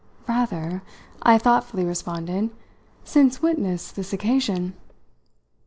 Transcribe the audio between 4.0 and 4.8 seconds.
occasion!"